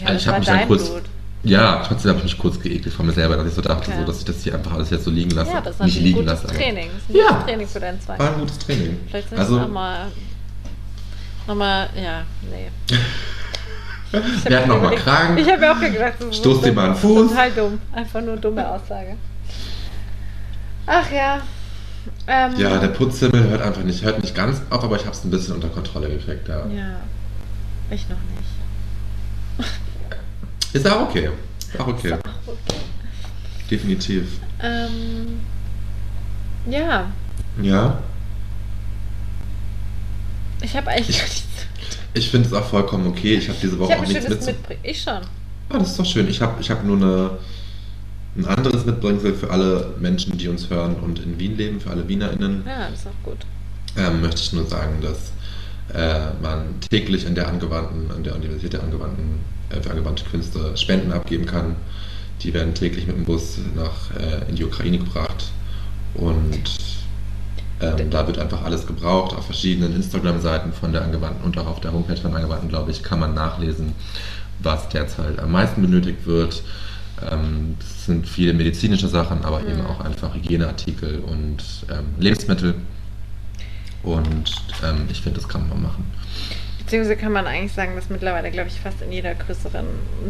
[0.00, 0.88] Ja, Also das ich habe mich dann kurz.
[0.90, 1.02] Blut.
[1.44, 4.00] Ja, trotzdem habe ich mich kurz geekelt von mir selber, dass ich so dachte, Okay.
[4.00, 5.50] so, dass ich das hier einfach alles jetzt so liegen lasse.
[5.52, 6.54] Ja, das ist Nicht natürlich liegen ein gutes lasse.
[6.56, 6.88] Training.
[6.94, 7.28] Das ist ein Ja.
[7.30, 8.18] gutes Training für deinen Zweig.
[8.18, 8.96] War ein gutes Training.
[9.08, 10.06] Vielleicht sollst Also, du nochmal.
[11.46, 12.70] Nochmal, ja, nee.
[12.88, 12.96] Ich
[14.14, 15.38] hab Werd noch mal überlegt- krank.
[15.38, 17.28] Ich habe mir auch gedacht, ist Stoß dir mal einen Fuß.
[17.30, 17.80] Total dumm.
[17.92, 19.16] Einfach nur dumme Aussage.
[20.86, 21.40] Ach ja.
[22.26, 25.24] Ähm, Ja, der Putzhimmel hört einfach nicht, hört nicht ganz auf, aber ich habe es
[25.24, 26.66] ein bisschen unter Kontrolle gekriegt, ja.
[26.66, 26.96] Ja.
[27.90, 28.16] Ich noch
[29.58, 29.70] nicht.
[30.72, 31.30] Ist auch okay.
[31.78, 32.08] Auch okay.
[32.08, 32.80] Ist auch okay.
[33.70, 34.24] Definitiv.
[34.62, 35.40] Ähm,
[36.68, 37.06] ja,
[37.62, 37.98] Ja.
[40.64, 41.44] Ich habe eigentlich Ich-.
[42.16, 43.34] Ich finde es auch vollkommen okay.
[43.34, 44.46] Ich habe diese Ich Woche habe auch ein nichts mit.
[44.46, 44.80] mitbringen.
[44.84, 45.20] Ich schon.
[45.68, 46.28] Ah, das ist doch schön.
[46.28, 47.38] Ich habe ich hab nur eine,
[48.36, 52.06] ein anderes Mitbringsel für alle Menschen, die uns hören und in Wien leben, für alle
[52.08, 52.62] WienerInnen.
[52.66, 53.46] Ja, das ist auch gut.
[53.96, 55.32] ähm, möchte ich nur sagen, dass
[55.92, 60.76] äh, man täglich in der angewandten, an der Universität der angewandten, äh, für angewandte Künste
[60.76, 61.76] Spenden abgeben kann.
[62.42, 65.52] Die werden täglich mit dem Bus nach äh, in die Ukraine gebracht
[66.14, 66.62] und
[67.84, 69.36] ähm, da wird einfach alles gebraucht.
[69.36, 73.02] Auf verschiedenen Instagram-Seiten von der Angewandten und auch auf der Homepage von Angewandten, glaube ich,
[73.02, 73.92] kann man nachlesen,
[74.60, 76.62] was derzeit am meisten benötigt wird.
[77.30, 79.86] Ähm, das sind viele medizinische Sachen, aber eben Mhm.
[79.86, 81.58] auch einfach Hygieneartikel und
[81.90, 82.74] ähm, Lebensmittel.
[84.02, 86.04] Und ähm, ich finde, das kann man machen.
[86.94, 89.84] Beziehungsweise kann man eigentlich sagen, dass mittlerweile, glaube ich, fast in jeder größeren,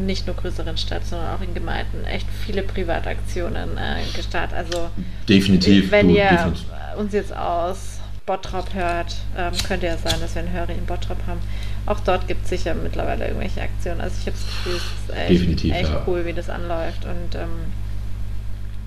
[0.06, 4.56] nicht nur größeren Stadt, sondern auch in Gemeinden echt viele Privataktionen äh, gestartet.
[4.56, 4.88] Also
[5.28, 5.90] Definitiv.
[5.90, 6.64] wenn du, ihr definitiv.
[6.96, 11.18] uns jetzt aus Bottrop hört, ähm, könnte ja sein, dass wir einen Hörer in Bottrop
[11.26, 11.40] haben.
[11.84, 14.00] Auch dort gibt es sicher mittlerweile irgendwelche Aktionen.
[14.00, 16.02] Also ich habe das Gefühl, es ist echt, echt ja.
[16.06, 17.04] cool, wie das anläuft.
[17.04, 17.50] Und ähm,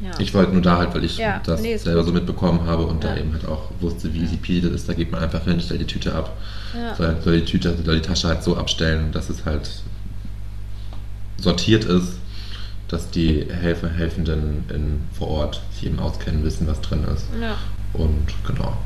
[0.01, 0.11] ja.
[0.19, 3.03] Ich wollte nur da halt, weil ich Ja, das nee, selber so mitbekommen habe und
[3.03, 3.11] Ja.
[3.13, 4.89] da eben halt auch wusste, wie easy peasy das ist.
[4.89, 6.35] Da geht man einfach hin, stellt die Tüte ab,
[6.97, 9.69] soll, soll, die Tüte, soll die Tasche halt so abstellen, dass es halt
[11.37, 12.13] sortiert ist,
[12.87, 17.25] dass die Helfer, Helfenden in, vor Ort sich eben auskennen, wissen, was drin ist.
[17.41, 17.55] ja,
[17.93, 18.77] Und genau.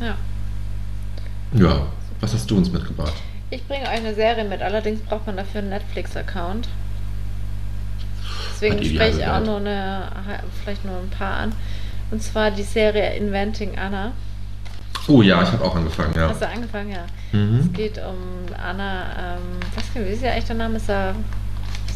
[0.00, 0.14] ja.
[1.54, 1.86] Ja,
[2.20, 3.14] was hast du uns mitgebracht?
[3.50, 6.68] Ich bringe euch eine Serie mit, allerdings braucht man dafür einen Netflix-Account.
[8.60, 10.08] Deswegen spreche ich auch nur eine,
[10.62, 11.52] vielleicht nur ein paar an.
[12.10, 14.12] Und zwar die Serie Inventing Anna.
[15.06, 16.28] Oh ja, ich habe auch angefangen, ja.
[16.28, 16.90] Hast du angefangen?
[16.90, 17.04] Ja.
[17.32, 17.72] Es Mhm.
[17.72, 18.16] geht um
[18.62, 20.78] Anna, ähm, was wie ist ihr echter Name?
[20.80, 21.14] Sa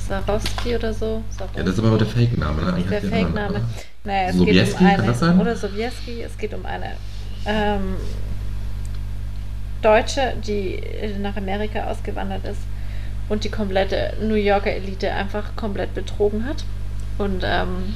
[0.09, 1.23] Sarowski oder so?
[1.31, 1.59] Sarowski.
[1.59, 2.73] Ja, das ist aber der Fake-Name, ne?
[2.75, 3.61] Eigentlich der Fake-Name.
[4.05, 4.97] Naja, es Sobieski, geht um eine.
[4.97, 5.41] kann das sein?
[5.41, 6.93] Oder Sobieski, es geht um eine
[7.47, 7.97] ähm,
[9.81, 10.81] Deutsche, die
[11.21, 12.61] nach Amerika ausgewandert ist
[13.33, 16.65] und die komplette New Yorker Elite einfach komplett betrogen hat.
[17.17, 17.95] Und ähm,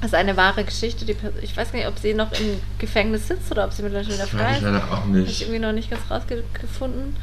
[0.00, 1.04] das ist eine wahre Geschichte.
[1.04, 4.12] Die, ich weiß gar nicht, ob sie noch im Gefängnis sitzt oder ob sie mittlerweile
[4.14, 4.62] wieder frei Weiß ich ist.
[4.64, 5.40] leider auch Habe ich nicht.
[5.42, 7.14] irgendwie noch nicht ganz rausgefunden.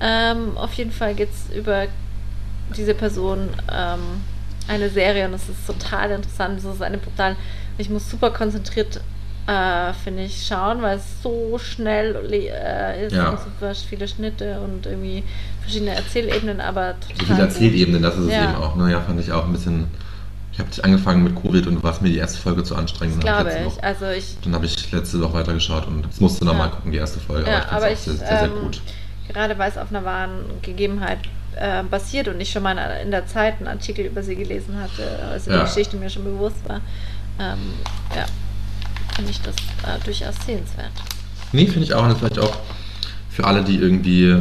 [0.00, 1.86] Ähm, auf jeden Fall geht es über
[2.76, 4.00] diese Person ähm,
[4.68, 6.58] eine Serie und es ist total interessant.
[6.58, 7.34] Es ist eine brutal.
[7.76, 9.00] Ich muss super konzentriert,
[9.46, 13.30] äh, finde ich, schauen, weil es so schnell äh, ist Ja.
[13.30, 15.22] und super viele Schnitte und irgendwie
[15.64, 17.16] verschiedene Erzählebenen, aber total.
[17.18, 17.38] So viele.
[17.42, 18.44] Erzählebenen, das ist es Ja.
[18.44, 18.76] eben auch.
[18.76, 18.90] Ne?
[18.92, 19.86] Ja, fand ich auch ein bisschen.
[20.52, 23.16] Ich habe angefangen mit Covid und war mir die erste Folge zu anstrengend.
[23.16, 23.64] Das glaube ich.
[23.66, 26.74] Woche- Also ich Dann habe ich letzte Woche weitergeschaut und jetzt musste nochmal Ja.
[26.76, 27.50] gucken, die erste Folge.
[27.50, 28.80] Ja, aber ich finde es sehr, sehr ähm, gut.
[29.32, 30.30] gerade weil es auf einer wahren
[30.62, 31.18] Gegebenheit
[31.56, 35.02] äh, basiert und ich schon mal in der Zeit einen Artikel über sie gelesen hatte,
[35.30, 35.58] also Ja.
[35.60, 36.80] die Geschichte mir schon bewusst war,
[37.40, 37.58] ähm,
[38.14, 38.24] ja,
[39.16, 40.90] finde ich das äh, durchaus sehenswert.
[41.52, 42.02] Nee, finde ich auch.
[42.04, 42.58] Und das vielleicht auch
[43.30, 44.36] für alle, die irgendwie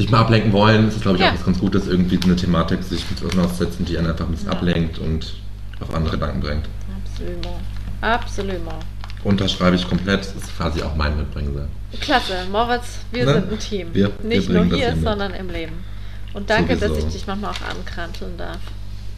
[0.00, 1.30] sich mal ablenken wollen, ist es, glaube ich, Ja.
[1.30, 4.24] auch was ganz Gutes, irgendwie so eine Thematik sich mit was auszusetzen, die einen einfach
[4.26, 4.54] ein bisschen Ja.
[4.56, 5.34] ablenkt und
[5.80, 6.64] auf andere Gedanken bringt.
[7.04, 7.46] Absolut.
[8.00, 8.56] Absolut.
[9.24, 11.68] Unterschreibe ich komplett, das ist quasi auch mein Mitbringsel.
[12.00, 13.32] Klasse, Moritz, wir Ne?
[13.34, 13.88] sind ein Team.
[13.92, 15.72] Wir- wir Nicht nur bringen das hier, sondern im Leben.
[16.32, 17.06] Und danke, dass Sowieso.
[17.08, 18.58] ich dich manchmal auch ankranteln darf.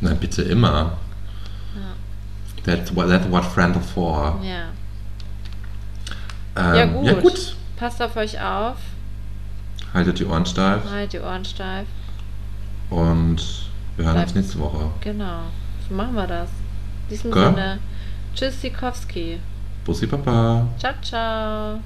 [0.01, 0.97] Na, bitte immer.
[1.77, 2.65] Ja.
[2.65, 4.41] That's what, that's what friends are for.
[4.43, 4.65] Ja.
[6.57, 7.07] Ähm, Ja, gut.
[7.07, 7.57] Ja, gut.
[7.77, 8.77] Passt auf euch auf,
[9.95, 11.87] Haltet die Ohren steif halt die Ohren steif.
[12.91, 13.37] und
[13.97, 14.91] wir hören uns Bleibt- nächste Woche.
[15.01, 15.41] Genau,
[15.89, 16.49] so machen wir das.
[17.09, 17.33] In diesem?
[17.33, 17.79] Sinne,
[18.35, 19.39] tschüss, Sikowski.
[19.85, 20.67] Bussi Papa.
[20.79, 21.79] Ciao, ciao.